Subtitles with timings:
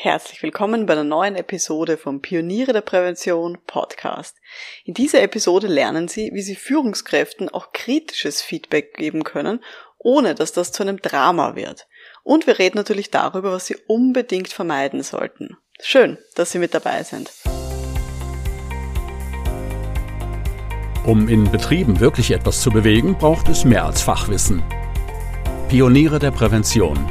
[0.00, 4.36] Herzlich willkommen bei einer neuen Episode vom Pioniere der Prävention Podcast.
[4.84, 9.58] In dieser Episode lernen Sie, wie Sie Führungskräften auch kritisches Feedback geben können,
[9.98, 11.88] ohne dass das zu einem Drama wird.
[12.22, 15.56] Und wir reden natürlich darüber, was Sie unbedingt vermeiden sollten.
[15.80, 17.32] Schön, dass Sie mit dabei sind.
[21.04, 24.62] Um in Betrieben wirklich etwas zu bewegen, braucht es mehr als Fachwissen.
[25.68, 27.10] Pioniere der Prävention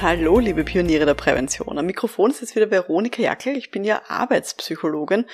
[0.00, 1.76] Hallo, liebe Pioniere der Prävention.
[1.76, 3.56] Am Mikrofon ist jetzt wieder Veronika Jackel.
[3.56, 5.24] Ich bin ja Arbeitspsychologin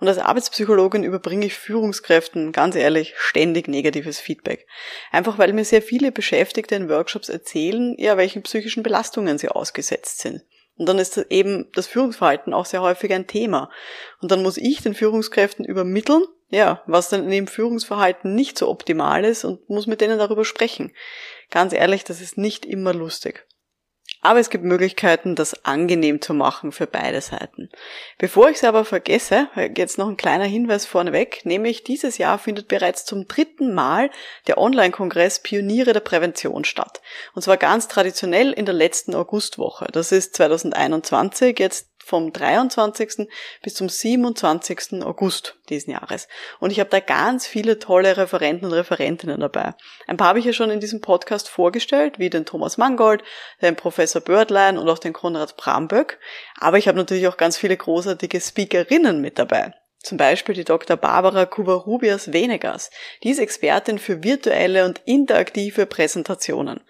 [0.00, 4.66] und als Arbeitspsychologin überbringe ich Führungskräften, ganz ehrlich, ständig negatives Feedback.
[5.12, 10.18] Einfach weil mir sehr viele Beschäftigte in Workshops erzählen, ja, welchen psychischen Belastungen sie ausgesetzt
[10.18, 10.42] sind.
[10.76, 13.70] Und dann ist eben das Führungsverhalten auch sehr häufig ein Thema.
[14.20, 18.68] Und dann muss ich den Führungskräften übermitteln, ja, was dann in dem Führungsverhalten nicht so
[18.68, 20.92] optimal ist und muss mit denen darüber sprechen.
[21.52, 23.46] Ganz ehrlich, das ist nicht immer lustig.
[24.20, 27.70] Aber es gibt Möglichkeiten, das angenehm zu machen für beide Seiten.
[28.18, 32.68] Bevor ich es aber vergesse, jetzt noch ein kleiner Hinweis vorneweg, nämlich dieses Jahr findet
[32.68, 34.10] bereits zum dritten Mal
[34.48, 37.00] der Online-Kongress Pioniere der Prävention statt.
[37.34, 39.86] Und zwar ganz traditionell in der letzten Augustwoche.
[39.92, 43.28] Das ist 2021, jetzt vom 23.
[43.62, 45.04] bis zum 27.
[45.04, 46.26] August diesen Jahres.
[46.58, 49.74] Und ich habe da ganz viele tolle Referenten und Referentinnen dabei.
[50.06, 53.22] Ein paar habe ich ja schon in diesem Podcast vorgestellt, wie den Thomas Mangold,
[53.60, 56.18] den Professor Bördlein und auch den Konrad Bramböck.
[56.58, 59.74] Aber ich habe natürlich auch ganz viele großartige Speakerinnen mit dabei.
[60.00, 60.96] Zum Beispiel die Dr.
[60.96, 62.90] Barbara Kuvarubias Venegas.
[63.24, 66.80] Die ist Expertin für virtuelle und interaktive Präsentationen.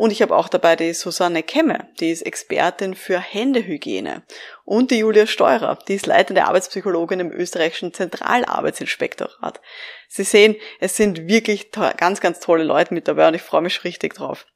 [0.00, 4.22] Und ich habe auch dabei die Susanne Kemme, die ist Expertin für Händehygiene.
[4.64, 9.60] Und die Julia Steurer, die ist leitende Arbeitspsychologin im österreichischen Zentralarbeitsinspektorat.
[10.08, 13.84] Sie sehen, es sind wirklich ganz, ganz tolle Leute mit dabei und ich freue mich
[13.84, 14.46] richtig drauf.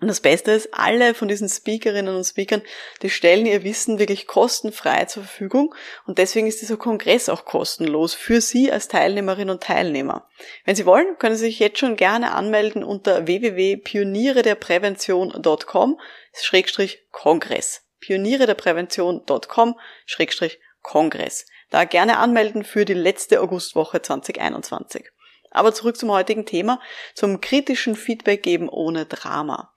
[0.00, 2.62] Und das Beste ist, alle von diesen Speakerinnen und Speakern,
[3.02, 5.74] die stellen ihr Wissen wirklich kostenfrei zur Verfügung
[6.06, 10.26] und deswegen ist dieser Kongress auch kostenlos für Sie als Teilnehmerinnen und Teilnehmer.
[10.64, 16.00] Wenn Sie wollen, können Sie sich jetzt schon gerne anmelden unter www.pionierederprävention.com
[16.32, 17.82] Schrägstrich Kongress.
[18.00, 21.44] Pionierederprävention.com Schrägstrich Kongress.
[21.68, 25.10] Da gerne anmelden für die letzte Augustwoche 2021.
[25.50, 26.80] Aber zurück zum heutigen Thema,
[27.14, 29.72] zum kritischen Feedback geben ohne Drama.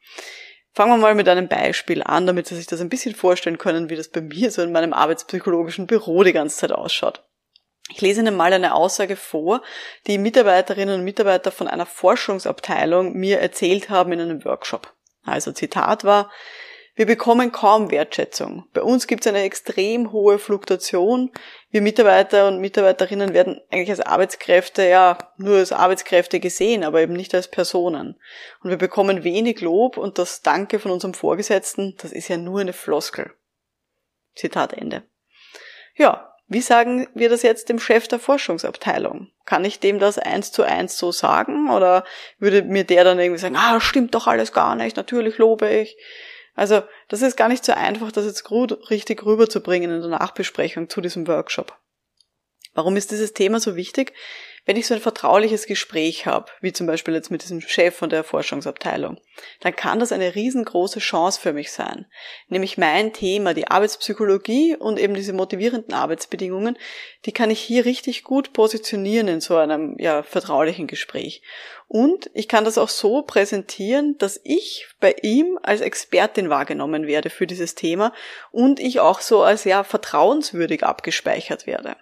[0.74, 3.90] Fangen wir mal mit einem Beispiel an, damit Sie sich das ein bisschen vorstellen können,
[3.90, 7.24] wie das bei mir so in meinem arbeitspsychologischen Büro die ganze Zeit ausschaut.
[7.90, 9.62] Ich lese Ihnen mal eine Aussage vor,
[10.08, 14.94] die Mitarbeiterinnen und Mitarbeiter von einer Forschungsabteilung mir erzählt haben in einem Workshop.
[15.24, 16.32] Also Zitat war,
[16.96, 18.66] wir bekommen kaum Wertschätzung.
[18.74, 21.32] Bei uns gibt es eine extrem hohe Fluktuation.
[21.72, 27.14] Wir Mitarbeiter und Mitarbeiterinnen werden eigentlich als Arbeitskräfte, ja, nur als Arbeitskräfte gesehen, aber eben
[27.14, 28.20] nicht als Personen.
[28.62, 32.60] Und wir bekommen wenig Lob und das Danke von unserem Vorgesetzten, das ist ja nur
[32.60, 33.34] eine Floskel.
[34.36, 35.04] Zitat Ende.
[35.96, 39.32] Ja, wie sagen wir das jetzt dem Chef der Forschungsabteilung?
[39.46, 41.72] Kann ich dem das eins zu eins so sagen?
[41.72, 42.04] Oder
[42.38, 45.98] würde mir der dann irgendwie sagen, ah, stimmt doch alles gar nicht, natürlich lobe ich.
[46.56, 50.90] Also das ist gar nicht so einfach, das jetzt gut richtig rüberzubringen in der Nachbesprechung
[50.90, 51.78] zu diesem Workshop.
[52.74, 54.14] Warum ist dieses Thema so wichtig?
[54.66, 58.10] Wenn ich so ein vertrauliches Gespräch habe, wie zum Beispiel jetzt mit diesem Chef von
[58.10, 59.20] der Forschungsabteilung,
[59.60, 62.06] dann kann das eine riesengroße Chance für mich sein.
[62.48, 66.78] Nämlich mein Thema, die Arbeitspsychologie und eben diese motivierenden Arbeitsbedingungen,
[67.26, 71.42] die kann ich hier richtig gut positionieren in so einem ja, vertraulichen Gespräch.
[71.90, 77.30] Und ich kann das auch so präsentieren, dass ich bei ihm als Expertin wahrgenommen werde
[77.30, 78.14] für dieses Thema
[78.52, 81.98] und ich auch so als ja vertrauenswürdig abgespeichert werde.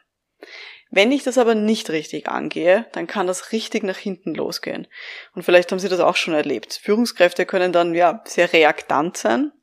[0.94, 4.88] Wenn ich das aber nicht richtig angehe, dann kann das richtig nach hinten losgehen.
[5.34, 6.80] Und vielleicht haben Sie das auch schon erlebt.
[6.84, 9.54] Führungskräfte können dann ja sehr reaktant sein,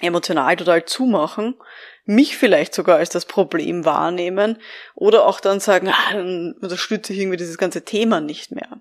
[0.00, 1.56] emotional total zumachen,
[2.04, 4.58] mich vielleicht sogar als das Problem wahrnehmen
[4.94, 8.80] oder auch dann sagen, ah, dann unterstütze ich irgendwie dieses ganze Thema nicht mehr.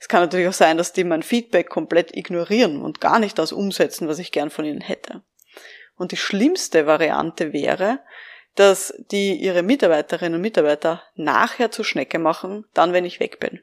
[0.00, 3.52] Es kann natürlich auch sein, dass die mein Feedback komplett ignorieren und gar nicht das
[3.52, 5.22] umsetzen, was ich gern von ihnen hätte.
[5.96, 8.00] Und die schlimmste Variante wäre,
[8.58, 13.60] dass die ihre Mitarbeiterinnen und Mitarbeiter nachher zur Schnecke machen, dann wenn ich weg bin.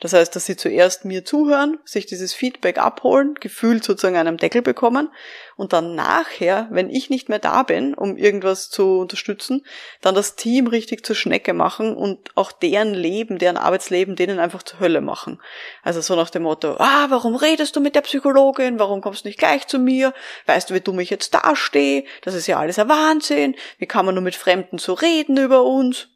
[0.00, 4.62] Das heißt, dass sie zuerst mir zuhören, sich dieses Feedback abholen, gefühlt sozusagen einen Deckel
[4.62, 5.10] bekommen
[5.56, 9.64] und dann nachher, wenn ich nicht mehr da bin, um irgendwas zu unterstützen,
[10.00, 14.62] dann das Team richtig zur Schnecke machen und auch deren Leben, deren Arbeitsleben denen einfach
[14.62, 15.40] zur Hölle machen.
[15.82, 18.78] Also so nach dem Motto, ah, warum redest du mit der Psychologin?
[18.78, 20.12] Warum kommst du nicht gleich zu mir?
[20.46, 22.04] Weißt du, wie dumm ich jetzt dastehe?
[22.22, 23.54] Das ist ja alles ein Wahnsinn.
[23.78, 26.08] Wie kann man nur mit Fremden so reden über uns?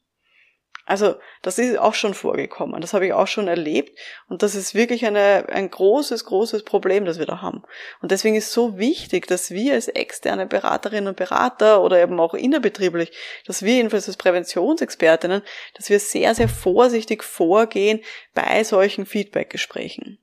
[0.88, 3.98] Also das ist auch schon vorgekommen, das habe ich auch schon erlebt
[4.30, 7.62] und das ist wirklich eine, ein großes, großes Problem, das wir da haben.
[8.00, 12.32] Und deswegen ist so wichtig, dass wir als externe Beraterinnen und Berater oder eben auch
[12.32, 13.12] innerbetrieblich,
[13.44, 15.42] dass wir jedenfalls als Präventionsexpertinnen,
[15.74, 18.00] dass wir sehr, sehr vorsichtig vorgehen
[18.32, 20.18] bei solchen Feedbackgesprächen.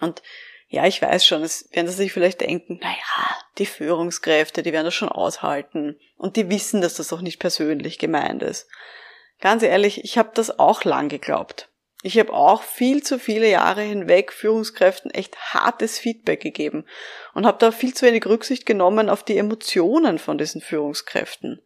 [0.00, 0.22] Und
[0.68, 4.84] ja, ich weiß schon, es werden sie sich vielleicht denken, naja, die Führungskräfte, die werden
[4.84, 8.68] das schon aushalten und die wissen, dass das auch nicht persönlich gemeint ist.
[9.40, 11.68] Ganz ehrlich, ich habe das auch lang geglaubt.
[12.02, 16.84] Ich habe auch viel zu viele Jahre hinweg Führungskräften echt hartes Feedback gegeben
[17.34, 21.60] und habe da viel zu wenig Rücksicht genommen auf die Emotionen von diesen Führungskräften.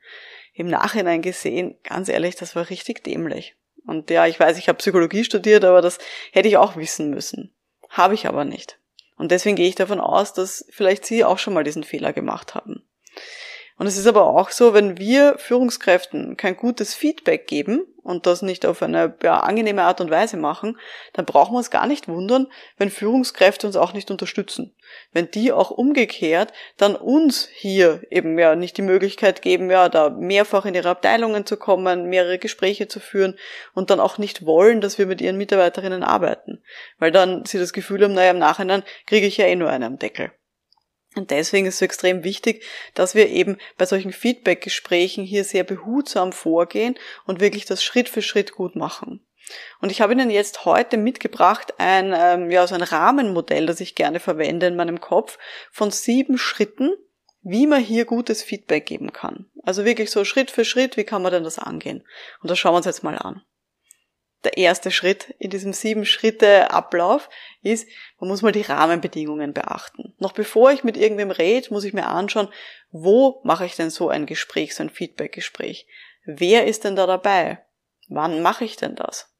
[0.54, 3.56] Im Nachhinein gesehen, ganz ehrlich, das war richtig dämlich.
[3.86, 5.98] Und ja, ich weiß, ich habe Psychologie studiert, aber das
[6.32, 7.54] hätte ich auch wissen müssen.
[7.90, 8.78] Habe ich aber nicht.
[9.16, 12.54] Und deswegen gehe ich davon aus, dass vielleicht Sie auch schon mal diesen Fehler gemacht
[12.54, 12.82] haben.
[13.78, 18.42] Und es ist aber auch so, wenn wir Führungskräften kein gutes Feedback geben und das
[18.42, 20.78] nicht auf eine ja, angenehme Art und Weise machen,
[21.14, 24.74] dann brauchen wir uns gar nicht wundern, wenn Führungskräfte uns auch nicht unterstützen.
[25.12, 30.10] Wenn die auch umgekehrt dann uns hier eben ja nicht die Möglichkeit geben, ja, da
[30.10, 33.38] mehrfach in ihre Abteilungen zu kommen, mehrere Gespräche zu führen
[33.72, 36.62] und dann auch nicht wollen, dass wir mit ihren Mitarbeiterinnen arbeiten.
[36.98, 39.84] Weil dann sie das Gefühl haben, naja, im Nachhinein kriege ich ja eh nur einen
[39.84, 40.32] am Deckel.
[41.14, 42.64] Und deswegen ist es extrem wichtig,
[42.94, 48.22] dass wir eben bei solchen Feedback-Gesprächen hier sehr behutsam vorgehen und wirklich das Schritt für
[48.22, 49.24] Schritt gut machen.
[49.80, 53.94] Und ich habe Ihnen jetzt heute mitgebracht ein, ähm, ja, so ein Rahmenmodell, das ich
[53.94, 55.38] gerne verwende in meinem Kopf
[55.70, 56.92] von sieben Schritten,
[57.42, 59.50] wie man hier gutes Feedback geben kann.
[59.64, 62.04] Also wirklich so Schritt für Schritt, wie kann man denn das angehen?
[62.40, 63.42] Und das schauen wir uns jetzt mal an
[64.44, 67.28] der erste Schritt in diesem sieben Schritte Ablauf
[67.62, 70.14] ist, man muss mal die Rahmenbedingungen beachten.
[70.18, 72.48] Noch bevor ich mit irgendwem rede, muss ich mir anschauen,
[72.90, 75.86] wo mache ich denn so ein Gespräch, so ein Feedbackgespräch?
[76.24, 77.64] Wer ist denn da dabei?
[78.08, 79.34] Wann mache ich denn das?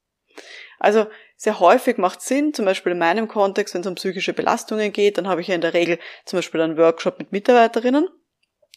[0.79, 1.07] Also
[1.37, 5.19] sehr häufig macht Sinn, zum Beispiel in meinem Kontext, wenn es um psychische Belastungen geht,
[5.19, 8.09] dann habe ich ja in der Regel zum Beispiel einen Workshop mit Mitarbeiterinnen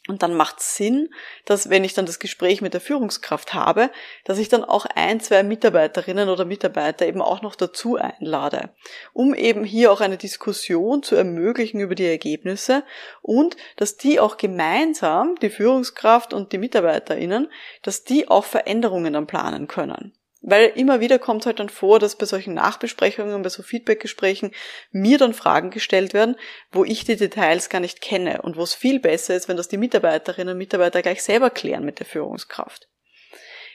[0.08, 1.10] und dann macht Sinn,
[1.46, 3.90] dass wenn ich dann das Gespräch mit der Führungskraft habe,
[4.24, 8.70] dass ich dann auch ein, zwei Mitarbeiterinnen oder Mitarbeiter eben auch noch dazu einlade,
[9.14, 12.84] um eben hier auch eine Diskussion zu ermöglichen über die Ergebnisse
[13.22, 19.28] und dass die auch gemeinsam, die Führungskraft und die Mitarbeiterinnen, dass die auch Veränderungen dann
[19.28, 20.14] planen können.
[20.48, 24.52] Weil immer wieder kommt halt dann vor, dass bei solchen Nachbesprechungen, bei so Feedbackgesprächen
[24.92, 26.36] mir dann Fragen gestellt werden,
[26.72, 29.70] wo ich die Details gar nicht kenne und wo es viel besser ist, wenn das
[29.70, 32.88] die Mitarbeiterinnen und Mitarbeiter gleich selber klären mit der Führungskraft.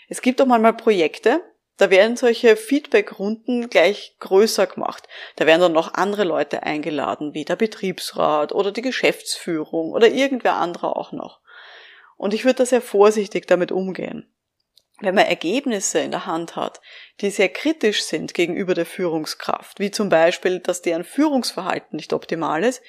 [0.09, 1.43] Es gibt auch manchmal Projekte,
[1.77, 5.09] da werden solche Feedbackrunden gleich größer gemacht.
[5.35, 10.55] Da werden dann noch andere Leute eingeladen, wie der Betriebsrat oder die Geschäftsführung oder irgendwer
[10.55, 11.41] anderer auch noch.
[12.17, 14.33] Und ich würde da sehr vorsichtig damit umgehen
[15.01, 16.81] wenn man Ergebnisse in der Hand hat,
[17.21, 22.65] die sehr kritisch sind gegenüber der Führungskraft, wie zum Beispiel, dass deren Führungsverhalten nicht optimal
[22.65, 22.83] ist,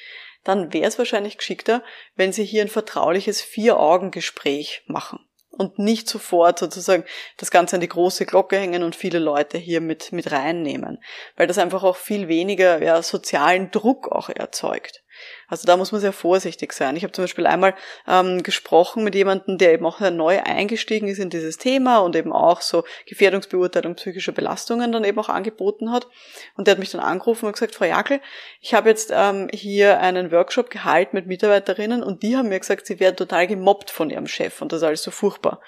[0.44, 1.84] dann wäre es wahrscheinlich geschickter,
[2.16, 5.20] wenn Sie hier ein vertrauliches Vier-Augen-Gespräch machen
[5.52, 7.04] und nicht sofort sozusagen
[7.38, 11.02] das Ganze an die große Glocke hängen und viele Leute hier mit, mit reinnehmen,
[11.36, 15.01] weil das einfach auch viel weniger ja, sozialen Druck auch erzeugt.
[15.48, 16.96] Also da muss man sehr vorsichtig sein.
[16.96, 17.76] Ich habe zum Beispiel einmal
[18.08, 22.32] ähm, gesprochen mit jemandem, der eben auch neu eingestiegen ist in dieses Thema und eben
[22.32, 26.08] auch so Gefährdungsbeurteilung psychischer Belastungen dann eben auch angeboten hat.
[26.56, 28.22] Und der hat mich dann angerufen und gesagt, Frau Jakel,
[28.62, 32.88] ich habe jetzt ähm, hier einen Workshop gehalten mit Mitarbeiterinnen und die haben mir gesagt,
[32.88, 35.62] sie werden total gemobbt von ihrem Chef und das ist alles so furchtbar.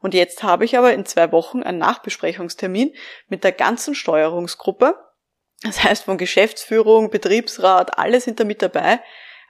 [0.00, 2.94] Und jetzt habe ich aber in zwei Wochen einen Nachbesprechungstermin
[3.28, 4.94] mit der ganzen Steuerungsgruppe
[5.62, 9.00] das heißt, von Geschäftsführung, Betriebsrat, alle sind da mit dabei,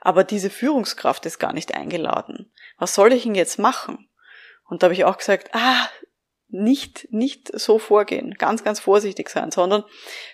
[0.01, 2.51] aber diese Führungskraft ist gar nicht eingeladen.
[2.77, 4.09] Was soll ich denn jetzt machen?
[4.65, 5.87] Und da habe ich auch gesagt, ah,
[6.53, 9.83] nicht, nicht so vorgehen, ganz, ganz vorsichtig sein, sondern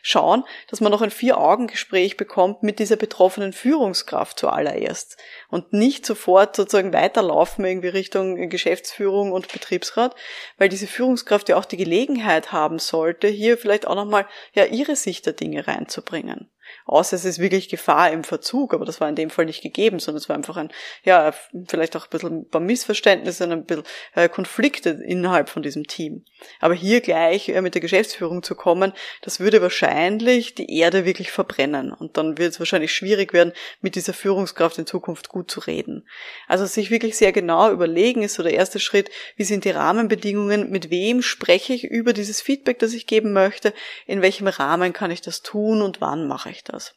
[0.01, 5.17] schauen, dass man noch ein Vier-Augen-Gespräch bekommt mit dieser betroffenen Führungskraft zuallererst
[5.49, 10.15] und nicht sofort sozusagen weiterlaufen irgendwie Richtung Geschäftsführung und Betriebsrat,
[10.57, 14.95] weil diese Führungskraft ja auch die Gelegenheit haben sollte, hier vielleicht auch nochmal ja ihre
[14.95, 16.49] Sicht der Dinge reinzubringen.
[16.85, 19.99] Außer es ist wirklich Gefahr im Verzug, aber das war in dem Fall nicht gegeben,
[19.99, 20.71] sondern es war einfach ein,
[21.03, 21.33] ja,
[21.67, 23.83] vielleicht auch ein bisschen ein paar Missverständnisse und ein bisschen
[24.15, 26.25] äh, Konflikte innerhalb von diesem Team.
[26.59, 31.31] Aber hier gleich äh, mit der Geschäftsführung zu kommen, das würde wahrscheinlich die Erde wirklich
[31.31, 31.91] verbrennen.
[31.91, 36.07] Und dann wird es wahrscheinlich schwierig werden, mit dieser Führungskraft in Zukunft gut zu reden.
[36.47, 40.69] Also sich wirklich sehr genau überlegen ist so der erste Schritt, wie sind die Rahmenbedingungen,
[40.69, 43.73] mit wem spreche ich über dieses Feedback, das ich geben möchte,
[44.05, 46.95] in welchem Rahmen kann ich das tun und wann mache ich das.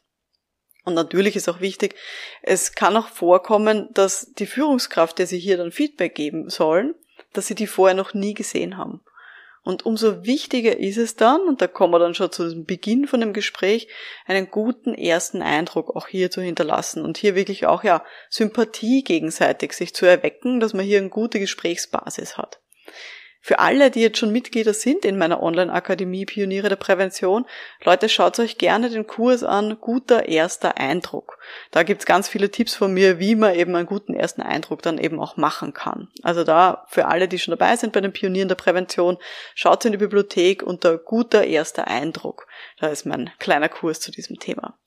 [0.83, 1.95] Und natürlich ist auch wichtig,
[2.41, 6.95] es kann auch vorkommen, dass die Führungskraft, der sie hier dann Feedback geben sollen,
[7.33, 9.01] dass sie die vorher noch nie gesehen haben.
[9.63, 13.07] Und umso wichtiger ist es dann, und da kommen wir dann schon zu dem Beginn
[13.07, 13.87] von dem Gespräch,
[14.25, 19.73] einen guten ersten Eindruck auch hier zu hinterlassen und hier wirklich auch ja Sympathie gegenseitig
[19.73, 22.59] sich zu erwecken, dass man hier eine gute Gesprächsbasis hat.
[23.43, 27.47] Für alle, die jetzt schon Mitglieder sind in meiner Online-Akademie Pioniere der Prävention,
[27.83, 31.39] Leute, schaut euch gerne den Kurs an, guter erster Eindruck.
[31.71, 34.99] Da gibt's ganz viele Tipps von mir, wie man eben einen guten ersten Eindruck dann
[34.99, 36.09] eben auch machen kann.
[36.21, 39.17] Also da, für alle, die schon dabei sind bei den Pionieren der Prävention,
[39.55, 42.45] schaut in die Bibliothek unter guter erster Eindruck.
[42.79, 44.77] Da ist mein kleiner Kurs zu diesem Thema.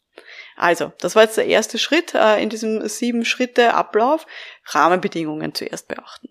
[0.56, 4.28] Also, das war jetzt der erste Schritt äh, in diesem sieben Schritte Ablauf.
[4.66, 6.28] Rahmenbedingungen zuerst beachten.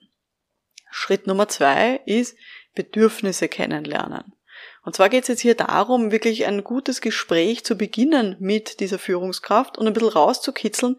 [0.96, 2.38] Schritt Nummer zwei ist
[2.76, 4.34] Bedürfnisse kennenlernen.
[4.86, 9.00] Und zwar geht es jetzt hier darum, wirklich ein gutes Gespräch zu beginnen mit dieser
[9.00, 10.98] Führungskraft und ein bisschen rauszukitzeln,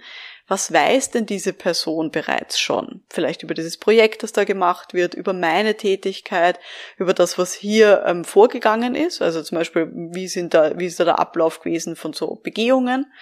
[0.49, 3.03] was weiß denn diese Person bereits schon?
[3.09, 6.59] Vielleicht über dieses Projekt, das da gemacht wird, über meine Tätigkeit,
[6.99, 9.23] über das, was hier ähm, vorgegangen ist.
[9.23, 13.13] Also zum Beispiel, wie, sind da, wie ist da der Ablauf gewesen von so Begehungen?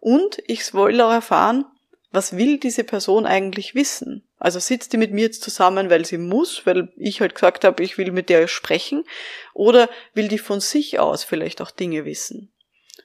[0.00, 1.64] Und ich will auch erfahren,
[2.10, 4.26] was will diese Person eigentlich wissen?
[4.38, 7.82] Also sitzt die mit mir jetzt zusammen, weil sie muss, weil ich halt gesagt habe,
[7.82, 9.04] ich will mit der sprechen,
[9.52, 12.52] oder will die von sich aus vielleicht auch Dinge wissen?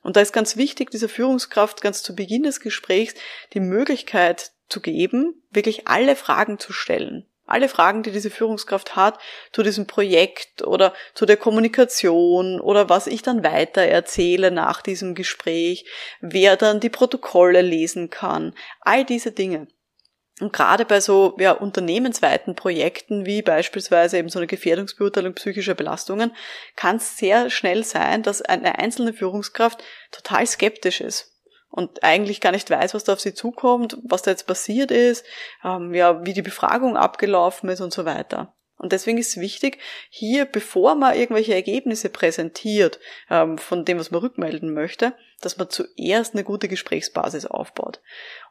[0.03, 3.15] Und da ist ganz wichtig, dieser Führungskraft ganz zu Beginn des Gesprächs
[3.53, 7.25] die Möglichkeit zu geben, wirklich alle Fragen zu stellen.
[7.45, 9.19] Alle Fragen, die diese Führungskraft hat
[9.51, 15.13] zu diesem Projekt oder zu der Kommunikation oder was ich dann weiter erzähle nach diesem
[15.13, 15.85] Gespräch,
[16.21, 19.67] wer dann die Protokolle lesen kann, all diese Dinge.
[20.39, 26.35] Und gerade bei so ja, unternehmensweiten Projekten wie beispielsweise eben so eine Gefährdungsbeurteilung psychischer Belastungen
[26.75, 31.32] kann es sehr schnell sein, dass eine einzelne Führungskraft total skeptisch ist
[31.73, 35.25] und eigentlich gar nicht weiß, was da auf sie zukommt, was da jetzt passiert ist,
[35.63, 38.53] ähm, ja, wie die Befragung abgelaufen ist und so weiter.
[38.77, 39.79] Und deswegen ist es wichtig,
[40.11, 45.13] hier, bevor man irgendwelche Ergebnisse präsentiert, ähm, von dem, was man rückmelden möchte,
[45.45, 48.01] dass man zuerst eine gute Gesprächsbasis aufbaut.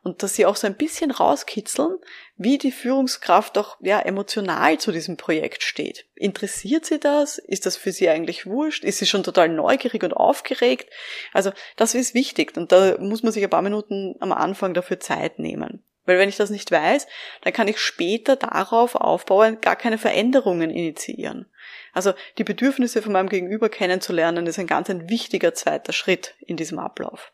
[0.02, 1.99] Und dass sie auch so ein bisschen rauskitzeln,
[2.37, 6.06] wie die Führungskraft auch ja, emotional zu diesem Projekt steht.
[6.14, 7.38] Interessiert sie das?
[7.38, 8.84] Ist das für sie eigentlich wurscht?
[8.84, 10.90] Ist sie schon total neugierig und aufgeregt?
[11.32, 15.00] Also das ist wichtig und da muss man sich ein paar Minuten am Anfang dafür
[15.00, 15.84] Zeit nehmen.
[16.04, 17.06] Weil wenn ich das nicht weiß,
[17.42, 21.47] dann kann ich später darauf aufbauen, gar keine Veränderungen initiieren.
[21.92, 26.56] Also die Bedürfnisse von meinem Gegenüber kennenzulernen, ist ein ganz ein wichtiger zweiter Schritt in
[26.56, 27.32] diesem Ablauf.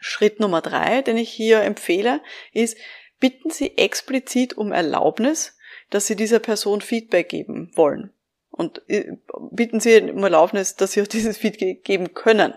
[0.00, 2.20] Schritt Nummer drei, den ich hier empfehle,
[2.52, 2.76] ist,
[3.20, 5.56] bitten Sie explizit um Erlaubnis,
[5.90, 8.12] dass Sie dieser Person Feedback geben wollen.
[8.50, 9.12] Und äh,
[9.50, 12.54] bitten Sie um Erlaubnis, dass Sie auch dieses Feedback geben können.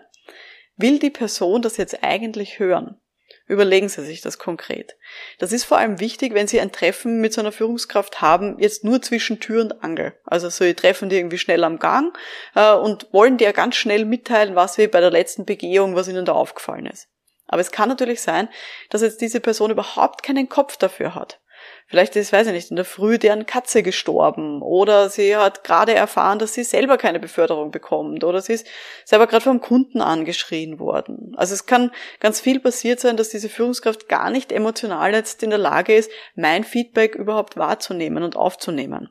[0.78, 3.01] Will die Person das jetzt eigentlich hören?
[3.48, 4.96] Überlegen Sie sich das konkret.
[5.40, 8.84] Das ist vor allem wichtig, wenn Sie ein Treffen mit so einer Führungskraft haben, jetzt
[8.84, 10.14] nur zwischen Tür und Angel.
[10.26, 12.18] Also so, Sie treffen die irgendwie schnell am Gang
[12.56, 16.26] äh, und wollen dir ganz schnell mitteilen, was wie bei der letzten Begehung, was Ihnen
[16.26, 17.10] da aufgefallen ist.
[17.48, 18.48] Aber es kann natürlich sein,
[18.90, 21.41] dass jetzt diese Person überhaupt keinen Kopf dafür hat.
[21.88, 25.94] Vielleicht ist, weiß ich nicht, in der Früh deren Katze gestorben oder sie hat gerade
[25.94, 28.68] erfahren, dass sie selber keine Beförderung bekommt oder sie ist
[29.04, 31.34] selber gerade vom Kunden angeschrien worden.
[31.36, 31.92] Also es kann
[32.22, 36.10] ganz viel passiert sein, dass diese Führungskraft gar nicht emotional jetzt in der Lage ist,
[36.36, 39.10] mein Feedback überhaupt wahrzunehmen und aufzunehmen.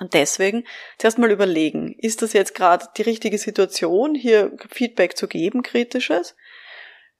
[0.00, 0.64] Und deswegen
[0.98, 6.34] zuerst mal überlegen, ist das jetzt gerade die richtige Situation, hier Feedback zu geben, kritisches?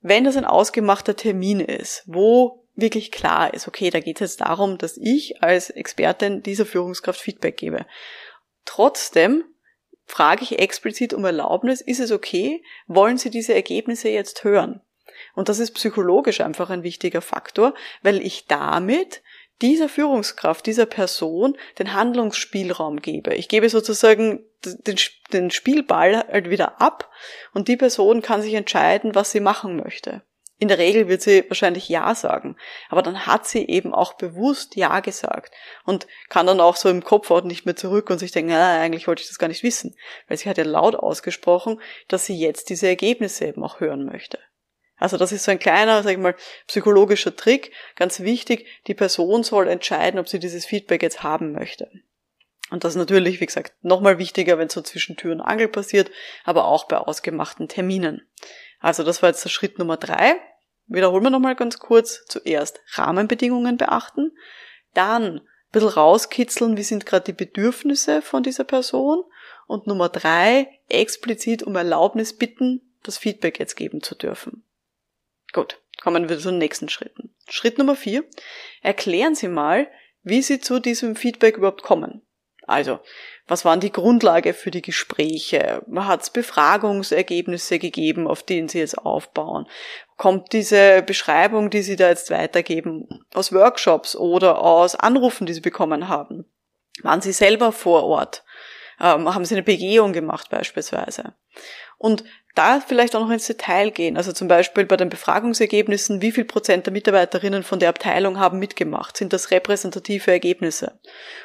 [0.01, 4.41] Wenn das ein ausgemachter Termin ist, wo wirklich klar ist, okay, da geht es jetzt
[4.41, 7.87] darum, dass ich als Expertin dieser Führungskraft Feedback gebe.
[8.65, 9.45] Trotzdem
[10.07, 14.81] frage ich explizit um Erlaubnis, ist es okay, wollen Sie diese Ergebnisse jetzt hören?
[15.35, 19.23] Und das ist psychologisch einfach ein wichtiger Faktor, weil ich damit
[19.63, 23.35] dieser Führungskraft, dieser Person den Handlungsspielraum gebe.
[23.35, 24.97] Ich gebe sozusagen den,
[25.33, 27.11] den Spielball halt wieder ab
[27.53, 30.23] und die Person kann sich entscheiden, was sie machen möchte.
[30.61, 32.57] In der Regel wird sie wahrscheinlich Ja sagen.
[32.91, 37.03] Aber dann hat sie eben auch bewusst Ja gesagt und kann dann auch so im
[37.03, 39.97] Kopf nicht mehr zurück und sich denken, ja, eigentlich wollte ich das gar nicht wissen.
[40.29, 44.39] Weil sie hat ja laut ausgesprochen, dass sie jetzt diese Ergebnisse eben auch hören möchte.
[44.97, 46.37] Also das ist so ein kleiner, sag ich mal,
[46.67, 47.73] psychologischer Trick.
[47.97, 51.91] Ganz wichtig, die Person soll entscheiden, ob sie dieses Feedback jetzt haben möchte.
[52.71, 55.69] Und das ist natürlich, wie gesagt, nochmal wichtiger, wenn es so zwischen Tür und Angel
[55.69, 56.11] passiert,
[56.45, 58.29] aber auch bei ausgemachten Terminen.
[58.79, 60.37] Also das war jetzt der Schritt Nummer drei.
[60.91, 62.25] Wiederholen wir nochmal ganz kurz.
[62.27, 64.33] Zuerst Rahmenbedingungen beachten,
[64.93, 69.23] dann ein bisschen rauskitzeln, wie sind gerade die Bedürfnisse von dieser Person
[69.69, 74.65] und Nummer drei, explizit um Erlaubnis bitten, das Feedback jetzt geben zu dürfen.
[75.53, 77.35] Gut, kommen wir zu den nächsten Schritten.
[77.49, 78.25] Schritt Nummer vier,
[78.83, 79.89] erklären Sie mal,
[80.23, 82.23] wie Sie zu diesem Feedback überhaupt kommen.
[82.71, 83.01] Also,
[83.47, 85.83] was waren die Grundlage für die Gespräche?
[85.97, 89.67] Hat es Befragungsergebnisse gegeben, auf denen Sie jetzt aufbauen?
[90.17, 95.61] Kommt diese Beschreibung, die Sie da jetzt weitergeben, aus Workshops oder aus Anrufen, die Sie
[95.61, 96.45] bekommen haben?
[97.03, 98.45] Waren Sie selber vor Ort?
[99.01, 101.35] Ähm, haben Sie eine Begehung gemacht beispielsweise?
[101.99, 104.17] Und da vielleicht auch noch ins Detail gehen.
[104.17, 108.59] Also zum Beispiel bei den Befragungsergebnissen, wie viel Prozent der Mitarbeiterinnen von der Abteilung haben
[108.59, 109.17] mitgemacht?
[109.17, 110.99] Sind das repräsentative Ergebnisse?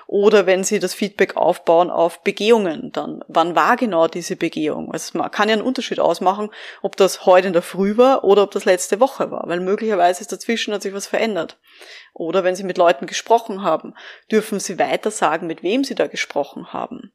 [0.07, 4.91] Oder wenn Sie das Feedback aufbauen auf Begehungen, dann wann war genau diese Begehung?
[4.91, 6.49] Also man kann ja einen Unterschied ausmachen,
[6.81, 10.21] ob das heute in der Früh war oder ob das letzte Woche war, weil möglicherweise
[10.21, 11.59] ist dazwischen hat sich was verändert.
[12.13, 13.93] Oder wenn Sie mit Leuten gesprochen haben,
[14.31, 17.11] dürfen Sie weiter sagen, mit wem Sie da gesprochen haben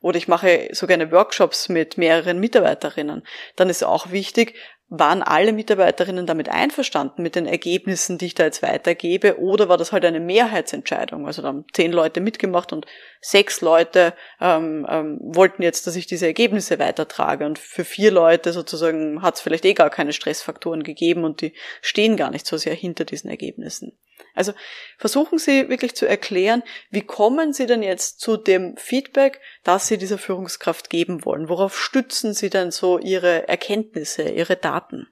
[0.00, 4.54] oder ich mache so gerne Workshops mit mehreren Mitarbeiterinnen, dann ist auch wichtig,
[4.90, 9.76] waren alle Mitarbeiterinnen damit einverstanden mit den Ergebnissen, die ich da jetzt weitergebe, oder war
[9.76, 11.26] das halt eine Mehrheitsentscheidung?
[11.26, 12.86] Also da haben zehn Leute mitgemacht und
[13.20, 17.44] sechs Leute ähm, ähm, wollten jetzt, dass ich diese Ergebnisse weitertrage.
[17.44, 21.52] Und für vier Leute sozusagen hat es vielleicht eh gar keine Stressfaktoren gegeben und die
[21.82, 23.98] stehen gar nicht so sehr hinter diesen Ergebnissen.
[24.38, 24.52] Also
[24.96, 29.98] versuchen Sie wirklich zu erklären, wie kommen Sie denn jetzt zu dem Feedback, das Sie
[29.98, 31.48] dieser Führungskraft geben wollen?
[31.48, 35.08] Worauf stützen Sie denn so Ihre Erkenntnisse, Ihre Daten?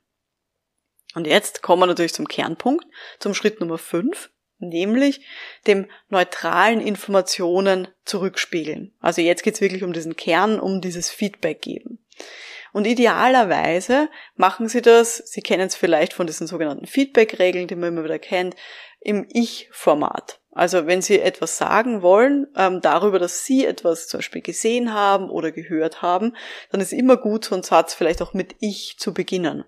[1.15, 2.87] Und jetzt kommen wir natürlich zum Kernpunkt,
[3.19, 5.27] zum Schritt Nummer 5, nämlich
[5.67, 8.95] dem neutralen Informationen zurückspiegeln.
[9.01, 12.07] Also jetzt geht's wirklich um diesen Kern, um dieses Feedback geben.
[12.73, 17.89] Und idealerweise machen Sie das, Sie kennen es vielleicht von diesen sogenannten Feedback-Regeln, die man
[17.89, 18.55] immer wieder kennt,
[19.07, 20.41] im Ich-Format.
[20.51, 25.31] Also wenn Sie etwas sagen wollen ähm, darüber, dass Sie etwas zum Beispiel gesehen haben
[25.31, 26.35] oder gehört haben,
[26.73, 29.65] dann ist immer gut, so einen Satz vielleicht auch mit Ich zu beginnen.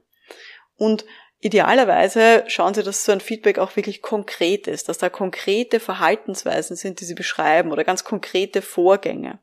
[0.77, 1.05] Und
[1.41, 6.75] Idealerweise schauen Sie, dass so ein Feedback auch wirklich konkret ist, dass da konkrete Verhaltensweisen
[6.75, 9.39] sind, die Sie beschreiben oder ganz konkrete Vorgänge.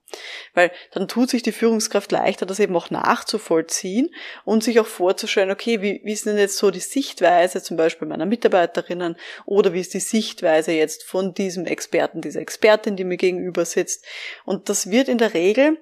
[0.54, 5.52] Weil dann tut sich die Führungskraft leichter, das eben auch nachzuvollziehen und sich auch vorzustellen,
[5.52, 9.80] okay, wie, wie ist denn jetzt so die Sichtweise zum Beispiel meiner Mitarbeiterinnen oder wie
[9.80, 14.06] ist die Sichtweise jetzt von diesem Experten, dieser Expertin, die mir gegenüber sitzt.
[14.44, 15.78] Und das wird in der Regel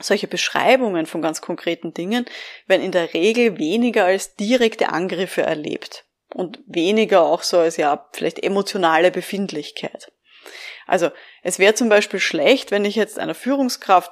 [0.00, 2.26] solche Beschreibungen von ganz konkreten Dingen
[2.66, 8.08] werden in der Regel weniger als direkte Angriffe erlebt und weniger auch so als ja
[8.12, 10.12] vielleicht emotionale Befindlichkeit.
[10.88, 11.10] Also
[11.42, 14.10] es wäre zum Beispiel schlecht, wenn ich jetzt einer Führungskraft,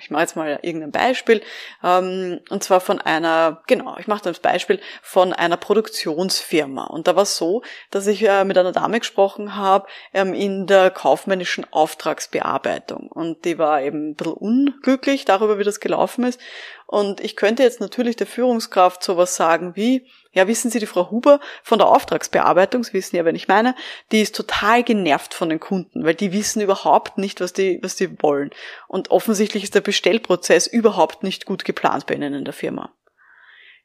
[0.00, 1.42] ich mache jetzt mal irgendein Beispiel,
[1.82, 6.84] ähm, und zwar von einer, genau, ich mache das Beispiel von einer Produktionsfirma.
[6.84, 10.66] Und da war es so, dass ich äh, mit einer Dame gesprochen habe ähm, in
[10.66, 13.08] der kaufmännischen Auftragsbearbeitung.
[13.10, 16.38] Und die war eben ein bisschen unglücklich darüber, wie das gelaufen ist.
[16.86, 21.10] Und ich könnte jetzt natürlich der Führungskraft sowas sagen wie, ja, wissen Sie, die Frau
[21.10, 23.74] Huber von der Auftragsbearbeitung, Sie wissen ja, wenn ich meine,
[24.12, 27.96] die ist total genervt von den Kunden, weil die wissen überhaupt nicht, was die, was
[27.96, 28.50] die wollen.
[28.86, 32.92] Und offensichtlich ist der Bestellprozess überhaupt nicht gut geplant bei Ihnen in der Firma.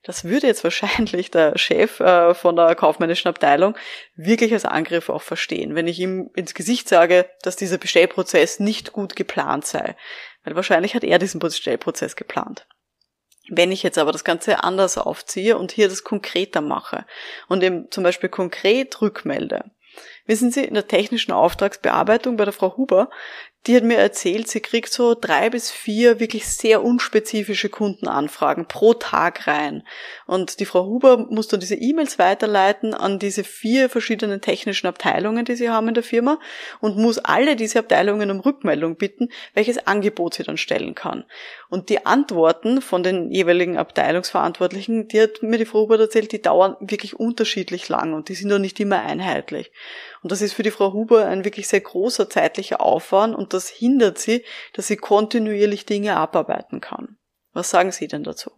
[0.04, 3.76] Das würde jetzt wahrscheinlich der Chef äh, von der kaufmännischen Abteilung
[4.16, 8.92] wirklich als Angriff auch verstehen, wenn ich ihm ins Gesicht sage, dass dieser Bestellprozess nicht
[8.92, 9.96] gut geplant sei.
[10.44, 12.68] Weil wahrscheinlich hat er diesen Bestellprozess geplant.
[13.50, 17.06] Wenn ich jetzt aber das Ganze anders aufziehe und hier das konkreter mache
[17.48, 19.66] und eben zum Beispiel konkret rückmelde,
[20.26, 23.10] Wissen Sie, in der technischen Auftragsbearbeitung bei der Frau Huber
[23.66, 28.94] die hat mir erzählt, sie kriegt so drei bis vier wirklich sehr unspezifische Kundenanfragen pro
[28.94, 29.84] Tag rein.
[30.26, 35.46] Und die Frau Huber muss dann diese E-Mails weiterleiten an diese vier verschiedenen technischen Abteilungen,
[35.46, 36.40] die sie haben in der Firma
[36.82, 41.24] und muss alle diese Abteilungen um Rückmeldung bitten, welches Angebot sie dann stellen kann.
[41.70, 46.42] Und die Antworten von den jeweiligen Abteilungsverantwortlichen, die hat mir die Frau Huber erzählt, die
[46.42, 49.72] dauern wirklich unterschiedlich lang und die sind doch nicht immer einheitlich.
[50.24, 53.68] Und das ist für die Frau Huber ein wirklich sehr großer zeitlicher Aufwand und das
[53.68, 57.18] hindert sie, dass sie kontinuierlich Dinge abarbeiten kann.
[57.52, 58.52] Was sagen Sie denn dazu?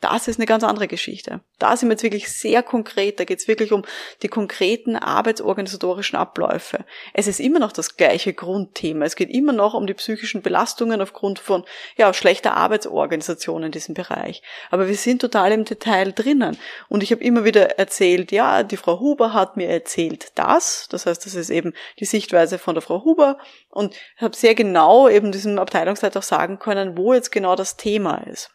[0.00, 1.40] Das ist eine ganz andere Geschichte.
[1.58, 3.18] Da sind wir jetzt wirklich sehr konkret.
[3.18, 3.84] Da geht es wirklich um
[4.22, 6.84] die konkreten arbeitsorganisatorischen Abläufe.
[7.14, 9.04] Es ist immer noch das gleiche Grundthema.
[9.04, 11.64] Es geht immer noch um die psychischen Belastungen aufgrund von
[11.96, 14.42] ja, schlechter Arbeitsorganisation in diesem Bereich.
[14.70, 16.56] Aber wir sind total im Detail drinnen.
[16.88, 20.86] Und ich habe immer wieder erzählt, ja, die Frau Huber hat mir erzählt das.
[20.88, 23.38] Das heißt, das ist eben die Sichtweise von der Frau Huber.
[23.68, 27.76] Und ich habe sehr genau eben diesem Abteilungsleiter auch sagen können, wo jetzt genau das
[27.76, 28.52] Thema ist.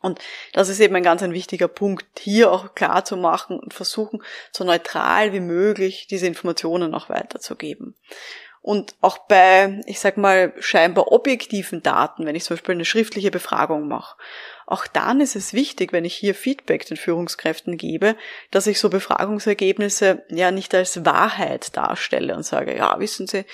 [0.00, 0.18] Und
[0.52, 4.22] das ist eben ein ganz ein wichtiger Punkt, hier auch klar zu machen und versuchen,
[4.50, 7.94] so neutral wie möglich diese Informationen auch weiterzugeben.
[8.62, 13.30] Und auch bei, ich sag mal, scheinbar objektiven Daten, wenn ich zum Beispiel eine schriftliche
[13.30, 14.16] Befragung mache,
[14.66, 18.16] auch dann ist es wichtig, wenn ich hier Feedback den Führungskräften gebe,
[18.52, 23.46] dass ich so Befragungsergebnisse ja nicht als Wahrheit darstelle und sage, ja, wissen Sie,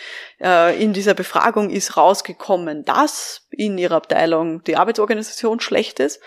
[0.43, 6.21] äh, in dieser Befragung ist rausgekommen, dass in Ihrer Abteilung die Arbeitsorganisation schlecht ist,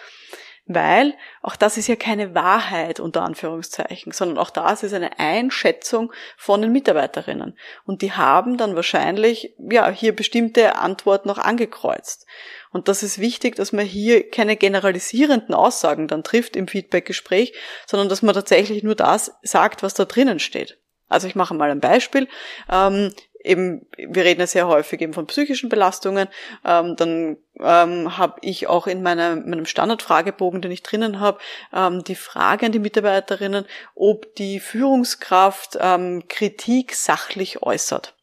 [0.72, 6.14] weil auch das ist ja keine Wahrheit unter Anführungszeichen, sondern auch das ist eine Einschätzung
[6.38, 7.58] von den Mitarbeiterinnen.
[7.86, 12.28] Und die haben dann wahrscheinlich, ja, hier bestimmte Antworten noch angekreuzt.
[12.72, 17.54] Und das ist wichtig, dass man hier keine generalisierenden Aussagen dann trifft im Feedbackgespräch,
[17.88, 20.78] sondern dass man tatsächlich nur das sagt, was da drinnen steht.
[21.08, 22.28] Also ich mache mal ein Beispiel.
[22.72, 23.12] Ähm,
[23.44, 26.28] eben, wir reden ja sehr häufig eben von psychischen Belastungen,
[26.66, 31.40] ähm, dann ähm, habe ich auch in meiner, meinem Standardfragebogen, den ich drinnen habe,
[31.74, 38.16] ähm, die Frage an die Mitarbeiterinnen, ob die Führungskraft ähm, Kritik sachlich äußert.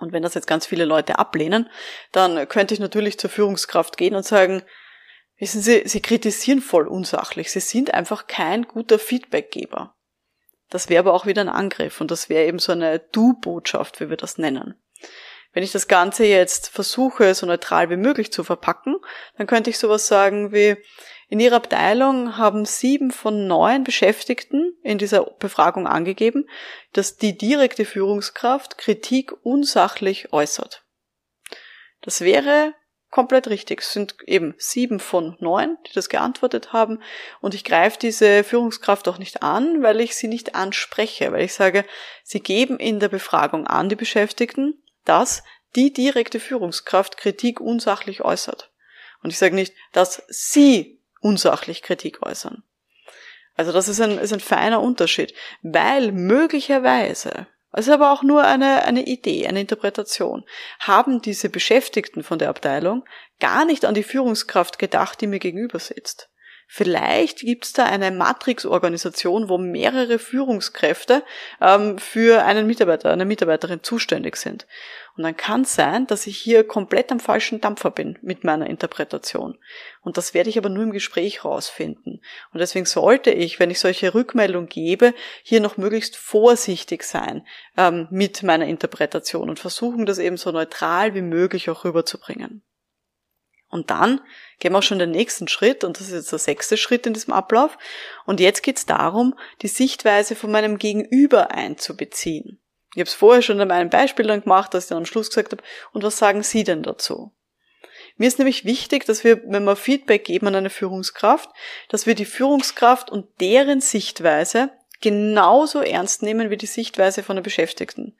[0.00, 1.68] Und wenn das jetzt ganz viele Leute ablehnen,
[2.12, 4.62] dann könnte ich natürlich zur Führungskraft gehen und sagen,
[5.38, 9.97] wissen Sie, Sie kritisieren voll unsachlich, Sie sind einfach kein guter Feedbackgeber.
[10.70, 14.10] Das wäre aber auch wieder ein Angriff und das wäre eben so eine Du-Botschaft, wie
[14.10, 14.74] wir das nennen.
[15.52, 18.96] Wenn ich das Ganze jetzt versuche, so neutral wie möglich zu verpacken,
[19.38, 20.76] dann könnte ich sowas sagen wie,
[21.30, 26.48] in Ihrer Abteilung haben sieben von neun Beschäftigten in dieser Befragung angegeben,
[26.94, 30.84] dass die direkte Führungskraft Kritik unsachlich äußert.
[32.00, 32.72] Das wäre
[33.10, 33.80] komplett richtig.
[33.80, 37.02] Es sind eben sieben von neun, die das geantwortet haben.
[37.40, 41.54] Und ich greife diese Führungskraft auch nicht an, weil ich sie nicht anspreche, weil ich
[41.54, 41.84] sage,
[42.22, 45.42] sie geben in der Befragung an, die Beschäftigten, dass
[45.76, 48.70] die direkte Führungskraft Kritik unsachlich äußert.
[49.22, 52.62] Und ich sage nicht, dass sie unsachlich Kritik äußern.
[53.54, 58.82] Also das ist ein, ist ein feiner Unterschied, weil möglicherweise also aber auch nur eine,
[58.82, 60.44] eine Idee, eine Interpretation.
[60.80, 63.04] Haben diese Beschäftigten von der Abteilung
[63.38, 66.28] gar nicht an die Führungskraft gedacht, die mir gegenüber sitzt.
[66.66, 71.22] Vielleicht gibt's da eine Matrix-Organisation, wo mehrere Führungskräfte
[71.60, 74.66] ähm, für einen Mitarbeiter, eine Mitarbeiterin zuständig sind.
[75.18, 78.68] Und dann kann es sein, dass ich hier komplett am falschen Dampfer bin mit meiner
[78.68, 79.58] Interpretation.
[80.00, 82.22] Und das werde ich aber nur im Gespräch rausfinden.
[82.52, 87.44] Und deswegen sollte ich, wenn ich solche Rückmeldung gebe, hier noch möglichst vorsichtig sein
[87.76, 92.62] ähm, mit meiner Interpretation und versuchen, das eben so neutral wie möglich auch rüberzubringen.
[93.70, 94.20] Und dann
[94.60, 97.12] gehen wir auch schon den nächsten Schritt, und das ist jetzt der sechste Schritt in
[97.12, 97.76] diesem Ablauf.
[98.24, 102.60] Und jetzt geht es darum, die Sichtweise von meinem Gegenüber einzubeziehen.
[102.94, 105.52] Ich habe es vorher schon in meinen Beispielen gemacht, dass ich dann am Schluss gesagt
[105.52, 107.32] habe, und was sagen Sie denn dazu?
[108.16, 111.50] Mir ist nämlich wichtig, dass wir, wenn wir Feedback geben an eine Führungskraft,
[111.88, 114.70] dass wir die Führungskraft und deren Sichtweise
[115.00, 118.16] genauso ernst nehmen wie die Sichtweise von der Beschäftigten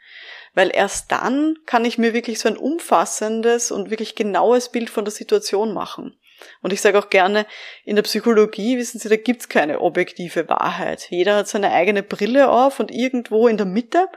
[0.54, 5.04] weil erst dann kann ich mir wirklich so ein umfassendes und wirklich genaues Bild von
[5.04, 6.18] der Situation machen.
[6.62, 7.46] Und ich sage auch gerne,
[7.84, 11.10] in der Psychologie, wissen Sie, da gibt's keine objektive Wahrheit.
[11.10, 14.08] Jeder hat seine eigene Brille auf und irgendwo in der Mitte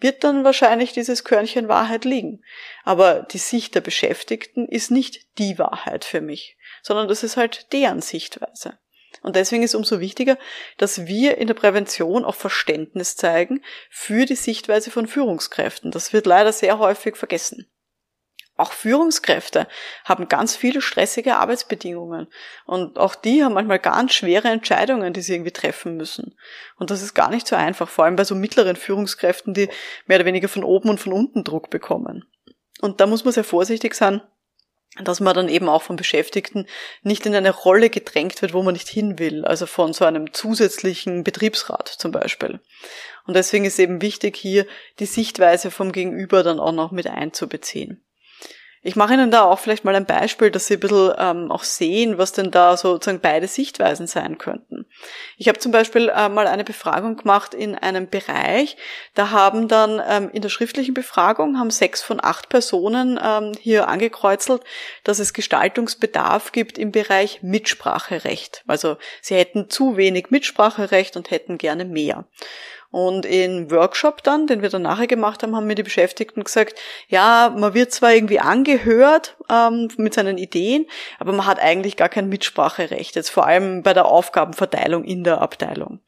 [0.00, 2.42] wird dann wahrscheinlich dieses Körnchen Wahrheit liegen.
[2.84, 7.72] Aber die Sicht der Beschäftigten ist nicht die Wahrheit für mich, sondern das ist halt
[7.72, 8.78] deren Sichtweise.
[9.22, 10.38] Und deswegen ist umso wichtiger,
[10.76, 15.90] dass wir in der Prävention auch Verständnis zeigen für die Sichtweise von Führungskräften.
[15.90, 17.66] Das wird leider sehr häufig vergessen.
[18.58, 19.68] Auch Führungskräfte
[20.04, 22.26] haben ganz viele stressige Arbeitsbedingungen
[22.66, 26.36] und auch die haben manchmal ganz schwere Entscheidungen, die sie irgendwie treffen müssen.
[26.76, 29.68] Und das ist gar nicht so einfach, vor allem bei so mittleren Führungskräften, die
[30.06, 32.24] mehr oder weniger von oben und von unten Druck bekommen.
[32.80, 34.22] Und da muss man sehr vorsichtig sein,
[35.04, 36.66] dass man dann eben auch von Beschäftigten
[37.02, 40.32] nicht in eine Rolle gedrängt wird, wo man nicht hin will, also von so einem
[40.32, 42.60] zusätzlichen Betriebsrat zum Beispiel.
[43.24, 44.66] Und deswegen ist eben wichtig, hier
[44.98, 48.02] die Sichtweise vom Gegenüber dann auch noch mit einzubeziehen.
[48.88, 51.62] Ich mache Ihnen da auch vielleicht mal ein Beispiel, dass Sie ein bisschen ähm, auch
[51.62, 54.86] sehen, was denn da sozusagen beide Sichtweisen sein könnten.
[55.36, 58.78] Ich habe zum Beispiel äh, mal eine Befragung gemacht in einem Bereich,
[59.12, 63.88] da haben dann ähm, in der schriftlichen Befragung haben sechs von acht Personen ähm, hier
[63.88, 64.62] angekreuzelt,
[65.04, 68.64] dass es Gestaltungsbedarf gibt im Bereich Mitspracherecht.
[68.66, 72.24] Also sie hätten zu wenig Mitspracherecht und hätten gerne mehr.
[72.90, 76.78] Und im Workshop dann, den wir dann nachher gemacht haben, haben mir die Beschäftigten gesagt,
[77.08, 80.86] ja, man wird zwar irgendwie angehört ähm, mit seinen Ideen,
[81.18, 85.42] aber man hat eigentlich gar kein Mitspracherecht, jetzt vor allem bei der Aufgabenverteilung in der
[85.42, 86.00] Abteilung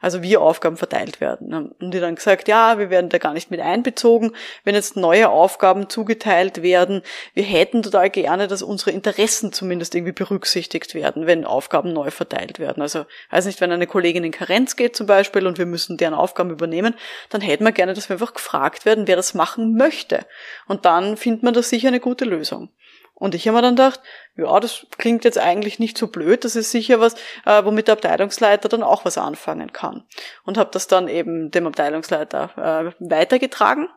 [0.00, 1.52] also wie Aufgaben verteilt werden.
[1.52, 4.32] Und die dann gesagt, ja, wir werden da gar nicht mit einbezogen,
[4.64, 7.02] wenn jetzt neue Aufgaben zugeteilt werden.
[7.34, 12.58] Wir hätten total gerne, dass unsere Interessen zumindest irgendwie berücksichtigt werden, wenn Aufgaben neu verteilt
[12.58, 12.82] werden.
[12.82, 16.14] Also, weiß nicht, wenn eine Kollegin in Karenz geht zum Beispiel und wir müssen deren
[16.14, 16.94] Aufgaben übernehmen,
[17.30, 20.26] dann hätten wir gerne, dass wir einfach gefragt werden, wer das machen möchte.
[20.66, 22.70] Und dann findet man da sicher eine gute Lösung.
[23.22, 24.00] Und ich habe mir dann gedacht,
[24.34, 27.14] ja, das klingt jetzt eigentlich nicht so blöd, das ist sicher was,
[27.46, 30.02] äh, womit der Abteilungsleiter dann auch was anfangen kann.
[30.42, 32.50] Und habe das dann eben dem Abteilungsleiter
[32.90, 33.88] äh, weitergetragen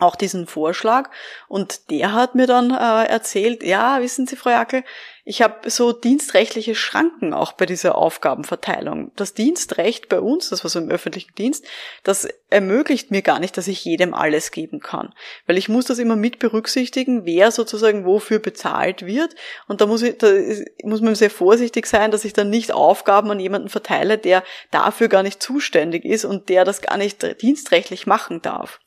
[0.00, 1.10] auch diesen Vorschlag
[1.46, 4.82] und der hat mir dann äh, erzählt, ja, wissen Sie, Frau Jackel,
[5.26, 9.10] ich habe so dienstrechtliche Schranken auch bei dieser Aufgabenverteilung.
[9.16, 11.64] Das Dienstrecht bei uns, das war so im öffentlichen Dienst,
[12.02, 15.14] das ermöglicht mir gar nicht, dass ich jedem alles geben kann.
[15.46, 19.34] Weil ich muss das immer mit berücksichtigen, wer sozusagen wofür bezahlt wird.
[19.66, 20.30] Und da muss, ich, da
[20.82, 25.08] muss man sehr vorsichtig sein, dass ich dann nicht Aufgaben an jemanden verteile, der dafür
[25.08, 28.78] gar nicht zuständig ist und der das gar nicht dienstrechtlich machen darf.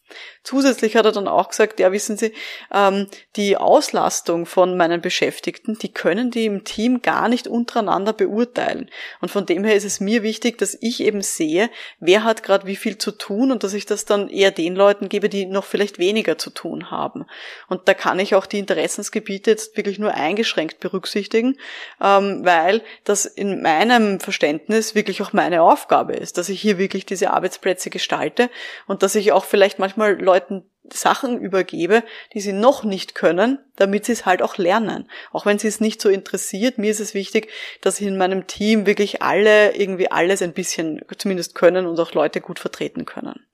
[0.44, 2.34] Zusätzlich hat er dann auch gesagt, ja, wissen Sie,
[2.74, 8.90] ähm, die Auslastung von meinen Beschäftigten, die können die im Team gar nicht untereinander beurteilen.
[9.22, 12.66] Und von dem her ist es mir wichtig, dass ich eben sehe, wer hat gerade
[12.66, 15.66] wie viel zu tun und dass ich das dann eher den Leuten gebe, die noch
[15.66, 17.26] vielleicht weniger zu tun haben.
[17.68, 21.58] Und da kann ich auch die Interessensgebiete jetzt wirklich nur eingeschränkt berücksichtigen,
[22.02, 27.06] ähm, weil das in meinem Verständnis wirklich auch meine Aufgabe ist, dass ich hier wirklich
[27.06, 28.50] diese Arbeitsplätze gestalte
[28.88, 33.60] und dass ich auch vielleicht manchmal Leute Leuten Sachen übergebe, die sie noch nicht können,
[33.76, 35.10] damit sie es halt auch lernen.
[35.32, 37.50] Auch wenn sie es nicht so interessiert, mir ist es wichtig,
[37.82, 42.42] dass in meinem Team wirklich alle irgendwie alles ein bisschen zumindest können und auch Leute
[42.42, 43.46] gut vertreten können.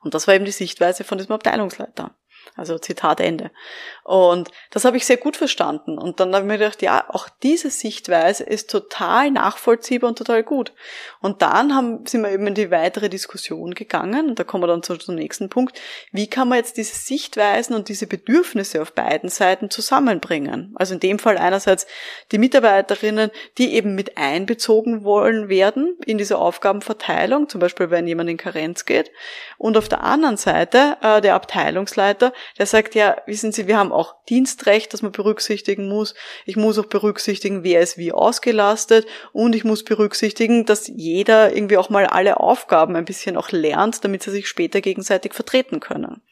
[0.00, 2.16] Und das war eben die Sichtweise von diesem Abteilungsleiter.
[2.56, 3.50] Also Zitat Ende.
[4.04, 5.98] Und das habe ich sehr gut verstanden.
[5.98, 10.42] Und dann habe ich mir gedacht, ja, auch diese Sichtweise ist total nachvollziehbar und total
[10.42, 10.72] gut.
[11.20, 14.28] Und dann haben, sind wir eben in die weitere Diskussion gegangen.
[14.28, 15.80] Und da kommen wir dann zum nächsten Punkt.
[16.12, 20.74] Wie kann man jetzt diese Sichtweisen und diese Bedürfnisse auf beiden Seiten zusammenbringen?
[20.74, 21.86] Also in dem Fall einerseits
[22.32, 28.28] die Mitarbeiterinnen, die eben mit einbezogen wollen werden in diese Aufgabenverteilung, zum Beispiel wenn jemand
[28.28, 29.10] in Karenz geht.
[29.56, 33.92] Und auf der anderen Seite äh, der Abteilungsleiter, der sagt, ja, wissen Sie, wir haben
[33.92, 36.14] auch Dienstrecht, das man berücksichtigen muss.
[36.46, 41.76] Ich muss auch berücksichtigen, wer ist wie ausgelastet und ich muss berücksichtigen, dass jeder irgendwie
[41.76, 46.22] auch mal alle Aufgaben ein bisschen auch lernt, damit sie sich später gegenseitig vertreten können.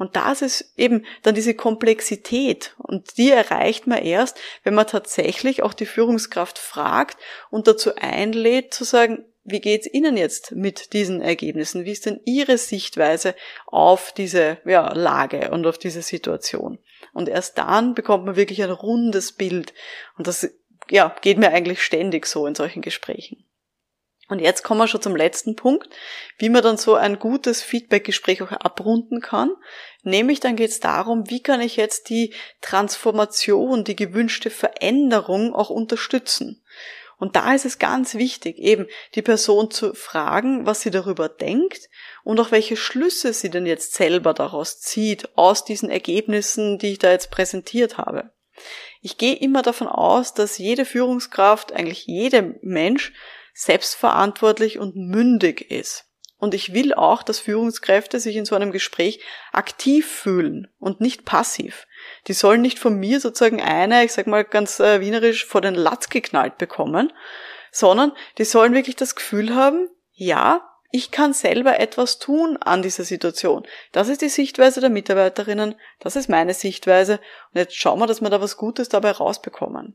[0.00, 2.74] Und das ist eben dann diese Komplexität.
[2.78, 7.18] Und die erreicht man erst, wenn man tatsächlich auch die Führungskraft fragt
[7.50, 11.84] und dazu einlädt zu sagen, wie geht's Ihnen jetzt mit diesen Ergebnissen?
[11.84, 13.34] Wie ist denn Ihre Sichtweise
[13.66, 16.78] auf diese ja, Lage und auf diese Situation?
[17.12, 19.72] Und erst dann bekommt man wirklich ein rundes Bild.
[20.16, 20.48] Und das
[20.90, 23.46] ja, geht mir eigentlich ständig so in solchen Gesprächen.
[24.28, 25.88] Und jetzt kommen wir schon zum letzten Punkt,
[26.38, 29.50] wie man dann so ein gutes Feedbackgespräch auch abrunden kann.
[30.04, 35.68] Nämlich dann geht es darum, wie kann ich jetzt die Transformation, die gewünschte Veränderung auch
[35.68, 36.62] unterstützen.
[37.20, 41.90] Und da ist es ganz wichtig, eben die Person zu fragen, was sie darüber denkt
[42.24, 46.98] und auch welche Schlüsse sie denn jetzt selber daraus zieht, aus diesen Ergebnissen, die ich
[46.98, 48.32] da jetzt präsentiert habe.
[49.02, 53.12] Ich gehe immer davon aus, dass jede Führungskraft, eigentlich jeder Mensch,
[53.52, 56.06] selbstverantwortlich und mündig ist.
[56.38, 59.20] Und ich will auch, dass Führungskräfte sich in so einem Gespräch
[59.52, 61.86] aktiv fühlen und nicht passiv.
[62.26, 65.74] Die sollen nicht von mir sozusagen eine, ich sag mal ganz äh, wienerisch, vor den
[65.74, 67.12] Latz geknallt bekommen,
[67.72, 73.04] sondern die sollen wirklich das Gefühl haben, ja, ich kann selber etwas tun an dieser
[73.04, 73.66] Situation.
[73.92, 77.20] Das ist die Sichtweise der Mitarbeiterinnen, das ist meine Sichtweise
[77.52, 79.94] und jetzt schauen wir, dass wir da was Gutes dabei rausbekommen.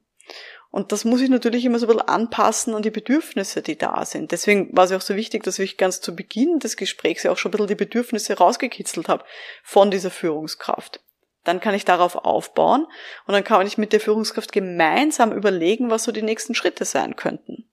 [0.72, 4.04] Und das muss ich natürlich immer so ein bisschen anpassen an die Bedürfnisse, die da
[4.04, 4.34] sind.
[4.34, 7.38] Deswegen war es auch so wichtig, dass ich ganz zu Beginn des Gesprächs ja auch
[7.38, 9.24] schon ein bisschen die Bedürfnisse rausgekitzelt habe
[9.63, 11.00] von dieser Führungskraft.
[11.45, 12.86] Dann kann ich darauf aufbauen
[13.25, 17.15] und dann kann ich mit der Führungskraft gemeinsam überlegen, was so die nächsten Schritte sein
[17.15, 17.69] könnten.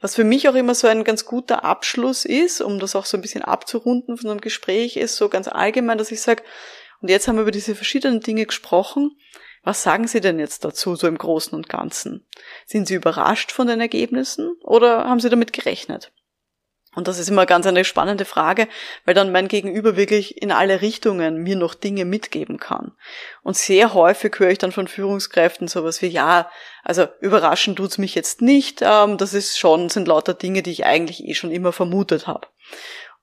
[0.00, 3.16] Was für mich auch immer so ein ganz guter Abschluss ist, um das auch so
[3.16, 6.42] ein bisschen abzurunden von einem Gespräch, ist so ganz allgemein, dass ich sage,
[7.00, 9.18] Und jetzt haben wir über diese verschiedenen Dinge gesprochen.
[9.62, 12.26] Was sagen Sie denn jetzt dazu, so im Großen und Ganzen?
[12.66, 16.12] Sind Sie überrascht von den Ergebnissen oder haben Sie damit gerechnet?
[16.94, 18.68] Und das ist immer ganz eine spannende Frage,
[19.04, 22.92] weil dann mein Gegenüber wirklich in alle Richtungen mir noch Dinge mitgeben kann.
[23.42, 26.50] Und sehr häufig höre ich dann von Führungskräften sowas wie, ja,
[26.82, 30.84] also überraschen tut's mich jetzt nicht, ähm, das ist schon, sind lauter Dinge, die ich
[30.84, 32.46] eigentlich eh schon immer vermutet habe.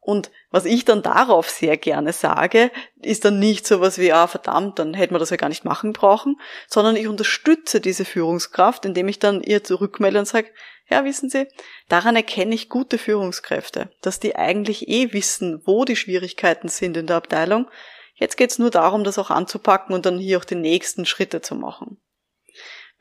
[0.04, 4.26] Und was ich dann darauf sehr gerne sage, ist dann nicht so was wie, ah,
[4.26, 8.84] verdammt, dann hätten wir das ja gar nicht machen brauchen, sondern ich unterstütze diese Führungskraft,
[8.86, 10.50] indem ich dann ihr zurückmelde und sage,
[10.90, 11.48] ja, wissen Sie,
[11.88, 17.08] daran erkenne ich gute Führungskräfte, dass die eigentlich eh wissen, wo die Schwierigkeiten sind in
[17.08, 17.70] der Abteilung.
[18.16, 21.56] Jetzt geht's nur darum, das auch anzupacken und dann hier auch die nächsten Schritte zu
[21.56, 22.02] machen.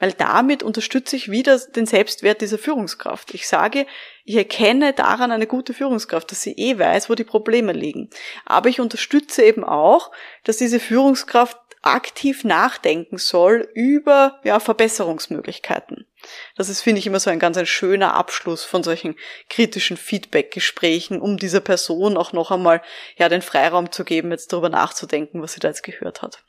[0.00, 3.34] Weil damit unterstütze ich wieder den Selbstwert dieser Führungskraft.
[3.34, 3.86] Ich sage,
[4.24, 8.10] ich erkenne daran eine gute Führungskraft, dass sie eh weiß, wo die Probleme liegen.
[8.46, 10.10] Aber ich unterstütze eben auch,
[10.42, 16.06] dass diese Führungskraft aktiv nachdenken soll über ja, Verbesserungsmöglichkeiten.
[16.56, 19.16] Das ist, finde ich, immer so ein ganz ein schöner Abschluss von solchen
[19.48, 22.82] kritischen Feedback-Gesprächen, um dieser Person auch noch einmal
[23.16, 26.42] ja den Freiraum zu geben, jetzt darüber nachzudenken, was sie da jetzt gehört hat.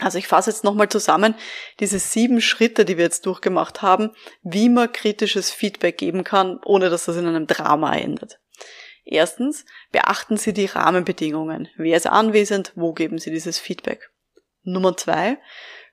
[0.00, 1.34] Also ich fasse jetzt nochmal zusammen
[1.80, 4.10] diese sieben Schritte, die wir jetzt durchgemacht haben,
[4.42, 8.38] wie man kritisches Feedback geben kann, ohne dass das in einem Drama endet.
[9.04, 11.68] Erstens, beachten Sie die Rahmenbedingungen.
[11.76, 12.72] Wer ist anwesend?
[12.76, 14.10] Wo geben Sie dieses Feedback?
[14.62, 15.38] Nummer zwei,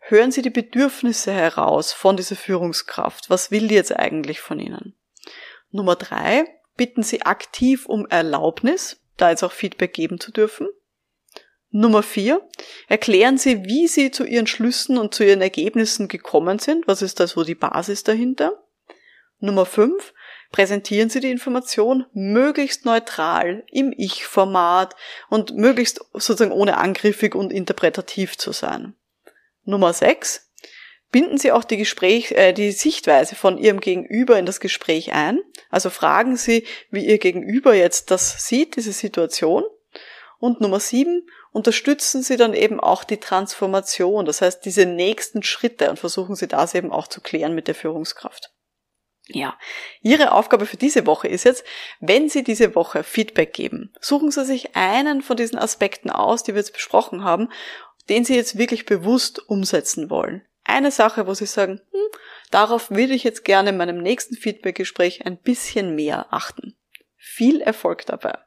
[0.02, 3.30] hören Sie die Bedürfnisse heraus von dieser Führungskraft.
[3.30, 4.96] Was will die jetzt eigentlich von Ihnen?
[5.72, 10.68] Nummer drei, bitten Sie aktiv um Erlaubnis, da jetzt auch Feedback geben zu dürfen.
[11.78, 12.42] Nummer vier,
[12.88, 16.88] erklären Sie, wie Sie zu Ihren Schlüssen und zu Ihren Ergebnissen gekommen sind.
[16.88, 18.64] Was ist da so die Basis dahinter?
[19.40, 20.14] Nummer fünf,
[20.54, 24.96] präsentieren Sie die Information möglichst neutral im Ich-Format
[25.30, 28.96] und möglichst sozusagen ohne angriffig und interpretativ zu sein.
[29.66, 30.50] Nummer sechs,
[31.12, 35.42] binden Sie auch die Gespräch, äh, die Sichtweise von Ihrem Gegenüber in das Gespräch ein.
[35.72, 39.66] Also fragen Sie, wie Ihr Gegenüber jetzt das sieht, diese Situation.
[40.40, 45.89] Und Nummer sieben, unterstützen Sie dann eben auch die Transformation, das heißt diese nächsten Schritte
[45.89, 48.52] und versuchen Sie das eben auch zu klären mit der Führungskraft.
[49.28, 49.58] Ja,
[50.02, 51.63] Ihre Aufgabe für diese Woche ist jetzt,
[52.02, 56.54] wenn Sie diese Woche Feedback geben, suchen Sie sich einen von diesen Aspekten aus, die
[56.54, 57.50] wir jetzt besprochen haben,
[58.10, 60.46] den Sie jetzt wirklich bewusst umsetzen wollen.
[60.65, 62.20] Eine Sache, wo Sie sagen, hm,
[62.52, 66.76] darauf würde ich jetzt gerne in meinem nächsten Feedbackgespräch ein bisschen mehr achten.
[67.15, 68.38] Viel Erfolg dabei.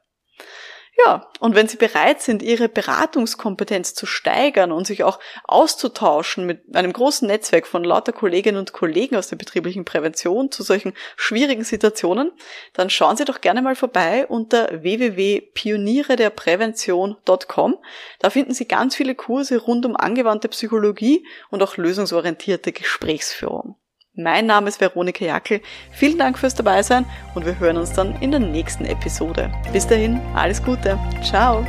[1.05, 6.75] Ja, und wenn Sie bereit sind, Ihre Beratungskompetenz zu steigern und sich auch auszutauschen mit
[6.75, 11.63] einem großen Netzwerk von lauter Kolleginnen und Kollegen aus der betrieblichen Prävention zu solchen schwierigen
[11.63, 12.33] Situationen,
[12.73, 17.77] dann schauen Sie doch gerne mal vorbei unter www.pionierederprävention.com.
[18.19, 23.77] Da finden Sie ganz viele Kurse rund um angewandte Psychologie und auch lösungsorientierte Gesprächsführung.
[24.19, 25.61] Mein Name ist Veronika Jackel.
[25.91, 27.05] Vielen Dank fürs Dabeisein
[27.35, 29.49] und wir hören uns dann in der nächsten Episode.
[29.71, 30.99] Bis dahin, alles Gute.
[31.23, 31.65] Ciao.